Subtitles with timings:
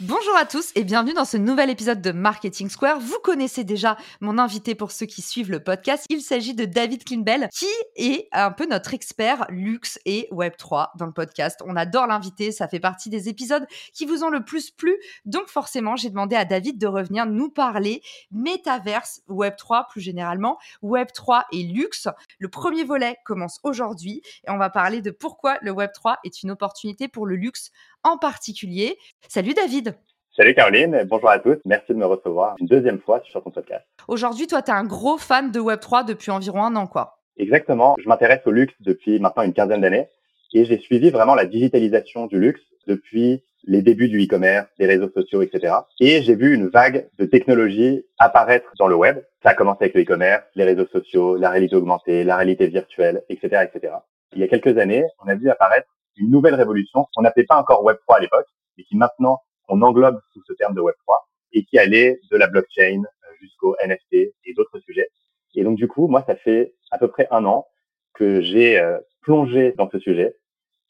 [0.00, 3.00] Bonjour à tous et bienvenue dans ce nouvel épisode de Marketing Square.
[3.00, 6.04] Vous connaissez déjà mon invité pour ceux qui suivent le podcast.
[6.10, 7.64] Il s'agit de David Klinbell qui
[7.96, 11.62] est un peu notre expert luxe et Web3 dans le podcast.
[11.64, 14.94] On adore l'inviter, ça fait partie des épisodes qui vous ont le plus plu.
[15.24, 21.44] Donc forcément, j'ai demandé à David de revenir nous parler métaverse, Web3 plus généralement, Web3
[21.52, 22.06] et luxe.
[22.38, 26.50] Le premier volet commence aujourd'hui et on va parler de pourquoi le Web3 est une
[26.50, 27.70] opportunité pour le luxe
[28.06, 28.98] en particulier.
[29.28, 29.95] Salut David
[30.36, 31.56] Salut Caroline, bonjour à tous.
[31.64, 33.86] Merci de me recevoir une deuxième fois sur ton podcast.
[34.06, 37.20] Aujourd'hui, toi, tu es un gros fan de Web3 depuis environ un an, quoi.
[37.38, 37.96] Exactement.
[37.98, 40.10] Je m'intéresse au luxe depuis maintenant une quinzaine d'années
[40.52, 45.08] et j'ai suivi vraiment la digitalisation du luxe depuis les débuts du e-commerce, des réseaux
[45.08, 45.74] sociaux, etc.
[46.00, 49.18] Et j'ai vu une vague de technologies apparaître dans le web.
[49.42, 53.22] Ça a commencé avec le e-commerce, les réseaux sociaux, la réalité augmentée, la réalité virtuelle,
[53.30, 53.94] etc., etc.
[54.34, 57.56] Il y a quelques années, on a vu apparaître une nouvelle révolution qu'on n'appelait pas
[57.56, 61.14] encore Web3 à l'époque, mais qui maintenant on englobe sous ce terme de Web3
[61.52, 64.14] et qui allait de la blockchain euh, jusqu'au NFT
[64.44, 65.08] et d'autres sujets.
[65.54, 67.66] Et donc du coup, moi, ça fait à peu près un an
[68.14, 70.36] que j'ai euh, plongé dans ce sujet,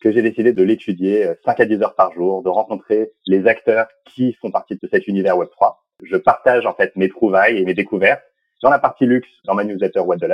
[0.01, 3.47] que j'ai décidé de l'étudier 5 euh, à 10 heures par jour, de rencontrer les
[3.47, 5.77] acteurs qui font partie de cet univers Web3.
[6.03, 8.23] Je partage en fait mes trouvailles et mes découvertes
[8.63, 10.31] dans la partie luxe dans ma newsletter What the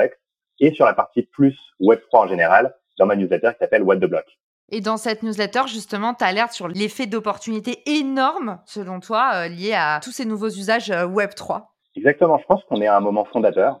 [0.59, 4.05] et sur la partie plus Web3 en général dans ma newsletter qui s'appelle What the
[4.05, 4.25] Block.
[4.69, 9.73] Et dans cette newsletter, justement, tu alertes sur l'effet d'opportunité énorme, selon toi, euh, lié
[9.73, 11.63] à tous ces nouveaux usages euh, Web3.
[11.95, 12.37] Exactement.
[12.39, 13.79] Je pense qu'on est à un moment fondateur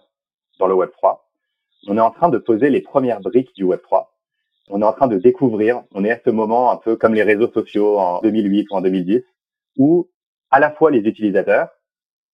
[0.59, 1.19] dans le Web3.
[1.87, 4.05] On est en train de poser les premières briques du Web3.
[4.69, 7.23] On est en train de découvrir, on est à ce moment un peu comme les
[7.23, 9.21] réseaux sociaux en 2008 ou en 2010,
[9.77, 10.09] où
[10.51, 11.67] à la fois les utilisateurs,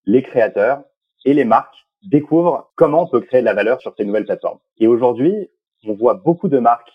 [0.04, 0.82] les créateurs
[1.24, 4.58] et les marques découvrent comment on peut créer de la valeur sur ces nouvelles plateformes.
[4.76, 5.48] Et aujourd'hui,
[5.86, 6.92] on voit beaucoup de marques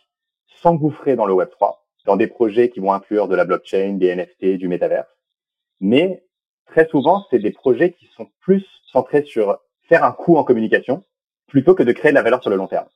[0.61, 1.75] s'engouffrer dans le Web3,
[2.05, 5.05] dans des projets qui vont inclure de la blockchain, des NFT, du métavers.
[5.79, 6.23] Mais
[6.65, 11.03] très souvent, c'est des projets qui sont plus centrés sur faire un coup en communication
[11.47, 12.87] plutôt que de créer de la valeur sur le long terme.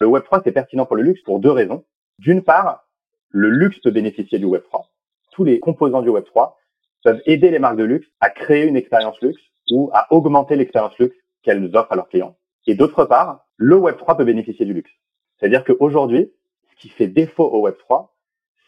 [0.00, 1.84] Le Web3, c'est pertinent pour le luxe pour deux raisons.
[2.18, 2.86] D'une part,
[3.30, 4.84] le luxe peut bénéficier du Web3.
[5.32, 6.54] Tous les composants du Web3
[7.02, 10.98] peuvent aider les marques de luxe à créer une expérience luxe ou à augmenter l'expérience
[10.98, 12.36] luxe qu'elles offrent à leurs clients.
[12.66, 14.90] Et d'autre part, le Web3 peut bénéficier du luxe.
[15.38, 16.32] C'est-à-dire qu'aujourd'hui,
[16.78, 18.08] qui fait défaut au Web3,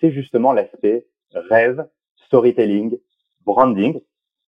[0.01, 1.87] c'est justement l'aspect rêve,
[2.27, 2.99] storytelling,
[3.45, 4.01] branding,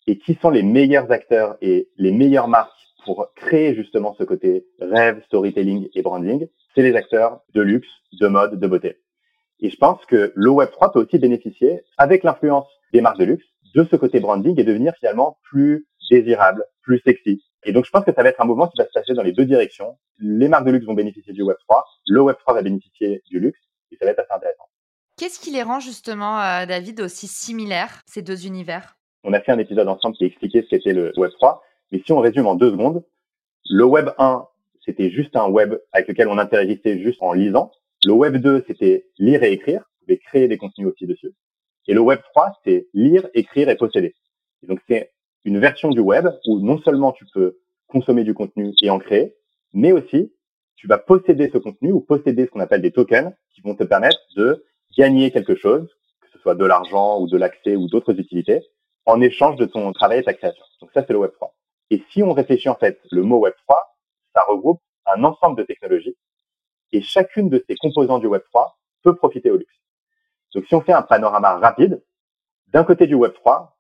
[0.07, 2.73] et qui sont les meilleurs acteurs et les meilleures marques
[3.05, 7.89] pour créer justement ce côté rêve, storytelling et branding, c'est les acteurs de luxe,
[8.21, 8.97] de mode, de beauté.
[9.61, 13.45] Et je pense que le Web3 peut aussi bénéficier, avec l'influence des marques de luxe,
[13.75, 17.43] de ce côté branding et devenir finalement plus désirable, plus sexy.
[17.69, 19.23] Et donc je pense que ça va être un mouvement qui va se passer dans
[19.23, 23.23] les deux directions les marques de luxe vont bénéficier du Web3, le Web3 va bénéficier
[23.31, 24.65] du luxe, et ça va être assez intéressant.
[25.17, 28.97] Qu'est-ce qui les rend justement, euh, David, aussi similaires, ces deux univers?
[29.25, 32.21] On a fait un épisode ensemble qui expliquait ce qu'était le Web3, mais si on
[32.21, 33.05] résume en deux secondes,
[33.69, 34.47] le Web 1,
[34.85, 37.71] c'était juste un web avec lequel on interagissait juste en lisant.
[38.05, 41.33] Le Web 2, c'était lire et écrire, vous pouvez créer des contenus aussi dessus.
[41.87, 44.15] Et le Web 3, c'est lire, écrire et posséder.
[44.63, 45.11] Et donc c'est
[45.45, 49.37] une version du web où non seulement tu peux consommer du contenu et en créer,
[49.73, 50.33] mais aussi
[50.77, 53.85] tu vas posséder ce contenu ou posséder ce qu'on appelle des tokens qui vont te
[53.85, 54.65] permettre de
[54.97, 55.89] gagner quelque chose,
[56.21, 58.63] que ce soit de l'argent ou de l'accès ou d'autres utilités,
[59.05, 60.63] en échange de ton travail et ta création.
[60.81, 61.51] Donc ça, c'est le Web3.
[61.91, 63.77] Et si on réfléchit en fait, le mot Web3,
[64.35, 66.17] ça regroupe un ensemble de technologies
[66.93, 68.73] et chacune de ces composants du Web3
[69.03, 69.75] peut profiter au luxe.
[70.55, 72.03] Donc si on fait un panorama rapide,
[72.69, 73.71] d'un côté du Web3,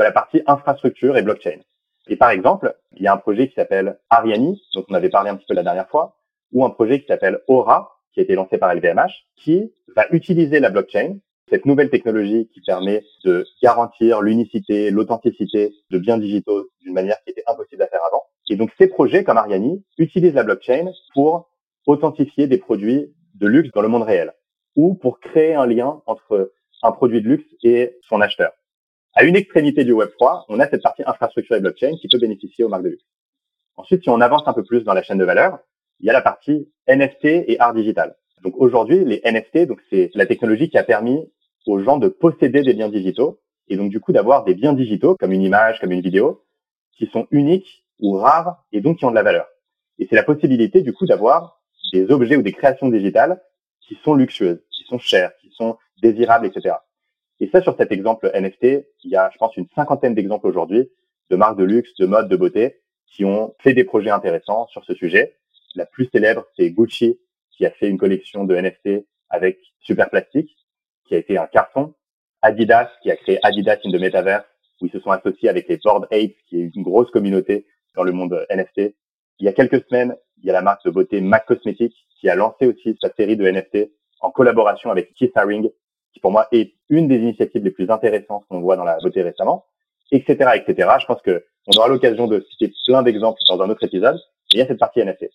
[0.00, 1.60] as la partie infrastructure et blockchain.
[2.08, 5.30] Et par exemple, il y a un projet qui s'appelle Ariani, dont on avait parlé
[5.30, 6.16] un petit peu la dernière fois,
[6.52, 10.60] ou un projet qui s'appelle Aura, qui a été lancé par LVMH, qui va utiliser
[10.60, 11.18] la blockchain,
[11.50, 17.30] cette nouvelle technologie qui permet de garantir l'unicité, l'authenticité de biens digitaux d'une manière qui
[17.30, 18.22] était impossible à faire avant.
[18.48, 21.50] Et donc ces projets comme Ariani utilisent la blockchain pour
[21.86, 24.32] authentifier des produits de luxe dans le monde réel
[24.76, 26.52] ou pour créer un lien entre
[26.82, 28.52] un produit de luxe et son acheteur.
[29.14, 32.18] À une extrémité du Web 3, on a cette partie infrastructure et blockchain qui peut
[32.18, 33.04] bénéficier aux marques de luxe.
[33.76, 35.58] Ensuite, si on avance un peu plus dans la chaîne de valeur,
[36.00, 38.16] il y a la partie NFT et art digital.
[38.42, 41.30] Donc aujourd'hui, les NFT, donc c'est la technologie qui a permis
[41.66, 45.16] aux gens de posséder des biens digitaux et donc du coup d'avoir des biens digitaux
[45.18, 46.44] comme une image, comme une vidéo,
[46.92, 49.46] qui sont uniques ou rares et donc qui ont de la valeur.
[49.98, 51.60] Et c'est la possibilité du coup d'avoir
[51.92, 53.40] des objets ou des créations digitales
[53.80, 56.74] qui sont luxueuses, qui sont chères, qui sont désirables, etc.
[57.40, 60.90] Et ça, sur cet exemple NFT, il y a, je pense, une cinquantaine d'exemples aujourd'hui
[61.30, 64.84] de marques de luxe, de mode, de beauté qui ont fait des projets intéressants sur
[64.84, 65.36] ce sujet.
[65.74, 67.18] La plus célèbre, c'est Gucci,
[67.50, 70.50] qui a fait une collection de NFT avec Super Plastic,
[71.06, 71.94] qui a été un carton.
[72.42, 74.44] Adidas, qui a créé Adidas in the Metaverse,
[74.80, 78.02] où ils se sont associés avec les Board Apes, qui est une grosse communauté dans
[78.02, 78.94] le monde NFT.
[79.38, 82.28] Il y a quelques semaines, il y a la marque de beauté MAC Cosmetics, qui
[82.28, 83.90] a lancé aussi sa série de NFT
[84.20, 85.70] en collaboration avec Keith Haring,
[86.14, 89.22] qui pour moi est une des initiatives les plus intéressantes qu'on voit dans la beauté
[89.22, 89.66] récemment,
[90.12, 90.88] etc., etc.
[91.00, 94.18] Je pense que on aura l'occasion de citer plein d'exemples dans un autre épisode.
[94.52, 95.26] il y a cette partie NFT.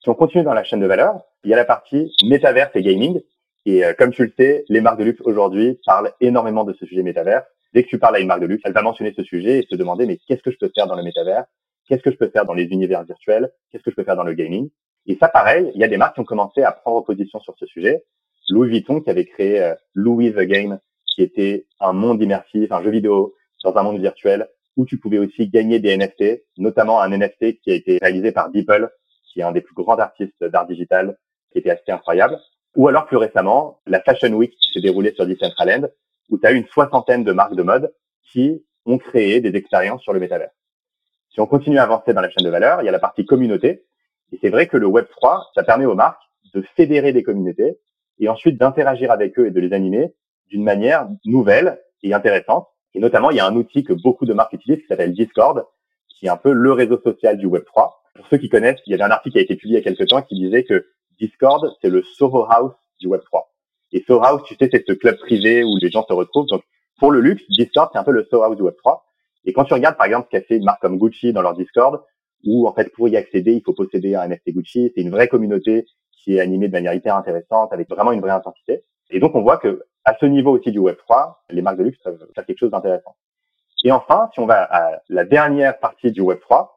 [0.00, 2.82] Si on continue dans la chaîne de valeur, il y a la partie métaverse et
[2.82, 3.20] gaming.
[3.66, 6.86] Et euh, comme tu le sais, les marques de luxe aujourd'hui parlent énormément de ce
[6.86, 7.44] sujet métaverse.
[7.74, 9.66] Dès que tu parles à une marque de luxe, elle va mentionner ce sujet et
[9.68, 11.44] se demander mais qu'est-ce que je peux faire dans le métavers
[11.88, 13.50] Qu'est-ce que je peux faire dans les univers virtuels?
[13.70, 14.68] Qu'est-ce que je peux faire dans le gaming?
[15.06, 17.56] Et ça, pareil, il y a des marques qui ont commencé à prendre position sur
[17.58, 18.04] ce sujet.
[18.48, 22.82] Louis Vuitton qui avait créé euh, Louis the Game, qui était un monde immersif, un
[22.82, 23.34] jeu vidéo
[23.64, 27.72] dans un monde virtuel où tu pouvais aussi gagner des NFT, notamment un NFT qui
[27.72, 28.90] a été réalisé par Beeple,
[29.24, 31.18] qui est un des plus grands artistes d'art digital,
[31.50, 32.38] qui était assez incroyable.
[32.76, 35.88] Ou alors plus récemment, la Fashion Week qui s'est déroulée sur Decentraland,
[36.30, 37.92] où tu as une soixantaine de marques de mode
[38.30, 40.50] qui ont créé des expériences sur le métavers.
[41.30, 43.26] Si on continue à avancer dans la chaîne de valeur, il y a la partie
[43.26, 43.84] communauté.
[44.32, 46.22] Et c'est vrai que le Web3, ça permet aux marques
[46.54, 47.78] de fédérer des communautés
[48.20, 50.14] et ensuite d'interagir avec eux et de les animer
[50.48, 52.66] d'une manière nouvelle et intéressante.
[52.94, 55.64] Et notamment, il y a un outil que beaucoup de marques utilisent qui s'appelle Discord,
[56.08, 57.92] qui est un peu le réseau social du Web3.
[58.14, 59.86] Pour ceux qui connaissent, il y avait un article qui a été publié il y
[59.86, 60.86] a quelques temps qui disait que
[61.20, 63.44] Discord, c'est le Soho House du Web3.
[63.92, 66.46] Et Soho House, tu sais, c'est ce club privé où les gens se retrouvent.
[66.46, 66.62] Donc,
[66.98, 69.00] pour le luxe, Discord, c'est un peu le Soho House du Web3.
[69.44, 71.54] Et quand tu regardes, par exemple, ce qu'a fait une marque comme Gucci dans leur
[71.54, 72.02] Discord,
[72.44, 74.92] où, en fait, pour y accéder, il faut posséder un NFT Gucci.
[74.94, 75.86] C'est une vraie communauté
[76.28, 78.84] qui est animée de manière hyper intéressante, avec vraiment une vraie intensité.
[79.08, 81.96] Et donc, on voit que à ce niveau aussi du Web3, les marques de luxe
[82.04, 83.16] peuvent faire quelque chose d'intéressant.
[83.82, 86.68] Et enfin, si on va à la dernière partie du Web3,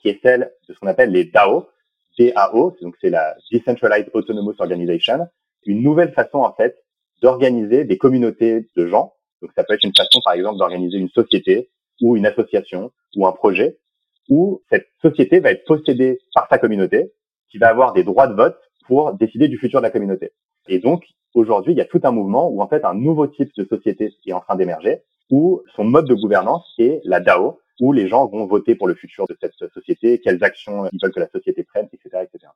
[0.00, 1.68] qui est celle de ce qu'on appelle les DAO,
[2.18, 5.28] DAO, donc c'est la Decentralized Autonomous Organization,
[5.66, 6.82] une nouvelle façon en fait
[7.20, 9.12] d'organiser des communautés de gens.
[9.42, 11.68] Donc ça peut être une façon par exemple d'organiser une société
[12.00, 13.76] ou une association ou un projet
[14.30, 17.12] où cette société va être possédée par sa communauté
[17.50, 20.32] qui va avoir des droits de vote pour décider du futur de la communauté.
[20.68, 21.04] Et donc
[21.34, 24.12] aujourd'hui, il y a tout un mouvement où en fait un nouveau type de société
[24.26, 28.26] est en train d'émerger où son mode de gouvernance est la DAO, où les gens
[28.26, 31.64] vont voter pour le futur de cette société, quelles actions ils veulent que la société
[31.64, 32.50] prenne, etc., etc.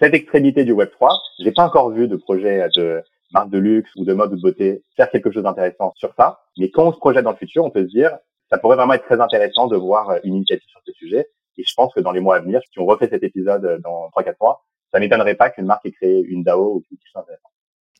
[0.00, 3.02] Cette extrémité du Web 3, j'ai pas encore vu de projet de
[3.32, 6.40] marque de luxe ou de mode de beauté faire quelque chose d'intéressant sur ça.
[6.58, 8.18] Mais quand on se projette dans le futur, on peut se dire,
[8.50, 11.28] ça pourrait vraiment être très intéressant de voir une initiative sur ce sujet.
[11.58, 14.08] Et je pense que dans les mois à venir, si on refait cet épisode dans
[14.16, 17.24] 3-4 mois, ça m'étonnerait pas qu'une marque ait créé une DAO ou quelque chose.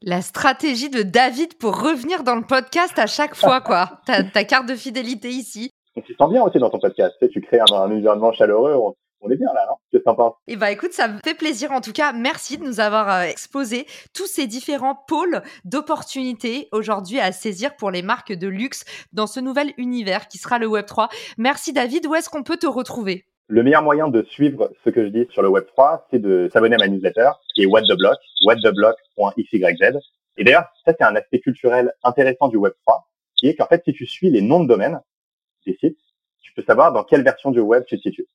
[0.03, 4.01] La stratégie de David pour revenir dans le podcast à chaque fois, quoi.
[4.07, 7.15] ta, ta carte de fidélité ici on s'y sent bien aussi dans ton podcast.
[7.19, 8.75] Tu, sais, tu crées un, environnement chaleureux.
[9.23, 9.75] On, est bien là, non?
[9.91, 10.35] Qu'est-ce que t'en penses?
[10.47, 11.73] Eh ben, écoute, ça me fait plaisir.
[11.73, 17.21] En tout cas, merci de nous avoir euh, exposé tous ces différents pôles d'opportunités aujourd'hui
[17.21, 20.87] à saisir pour les marques de luxe dans ce nouvel univers qui sera le Web
[20.87, 21.11] 3.
[21.37, 22.07] Merci David.
[22.07, 23.27] Où est-ce qu'on peut te retrouver?
[23.51, 26.77] Le meilleur moyen de suivre ce que je dis sur le Web3, c'est de s'abonner
[26.77, 29.99] à ma newsletter, qui est What the Block, whattheblock.xyz.
[30.37, 33.03] Et d'ailleurs, ça, c'est un aspect culturel intéressant du Web3,
[33.37, 35.01] qui est qu'en fait, si tu suis les noms de domaines,
[35.67, 35.99] des sites,
[36.41, 38.29] tu peux savoir dans quelle version du web tu te situes.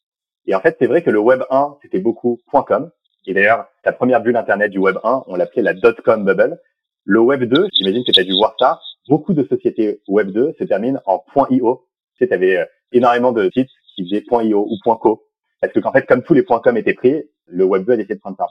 [0.48, 2.92] Et en fait, c'est vrai que le web 1, c'était beaucoup .com.
[3.26, 6.60] Et d'ailleurs, la première bulle internet du web 1, on l'appelait la .com bubble.
[7.06, 10.56] Le web 2, j'imagine que tu as dû voir ça, beaucoup de sociétés web 2
[10.60, 11.88] se terminent en .io.
[12.18, 15.26] Tu sais, tu avais euh, énormément de sites qui faisaient .io ou .co.
[15.62, 18.16] Parce que, en fait, comme tous les .com étaient pris, le web 2 a décidé
[18.16, 18.48] de prendre ça.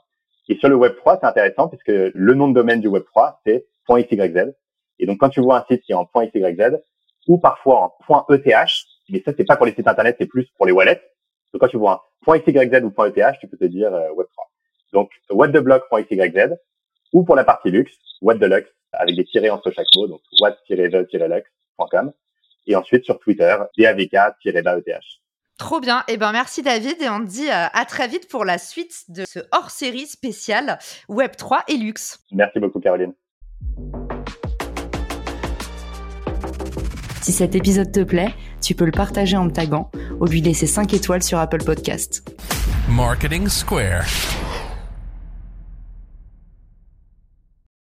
[0.49, 3.41] Et sur le web 3, c'est intéressant puisque le nom de domaine du web 3,
[3.47, 4.55] c'est .xyz.
[4.99, 6.79] Et donc, quand tu vois un site qui est en .xyz,
[7.27, 8.47] ou parfois en .eth,
[9.09, 11.01] mais ça c'est pas pour les sites internet, c'est plus pour les wallets.
[11.53, 14.45] Donc quand tu vois un .xyz ou .eth, tu peux te dire euh, Web3.
[14.93, 16.57] Donc whattheblock.xyz
[17.13, 20.21] ou pour la partie luxe, what the lux avec des tirés entre chaque mot, donc
[20.41, 22.13] what-the-lux.com
[22.67, 25.03] et ensuite sur Twitter, davk-eth.
[25.59, 26.03] Trop bien.
[26.09, 29.05] Eh ben, merci David et on te dit euh, à très vite pour la suite
[29.09, 32.21] de ce hors-série spécial Web3 et luxe.
[32.33, 33.13] Merci beaucoup Caroline.
[37.23, 40.67] Si cet épisode te plaît, tu peux le partager en me taguant ou lui laisser
[40.67, 42.23] 5 étoiles sur Apple Podcast.
[42.89, 44.05] Marketing Square.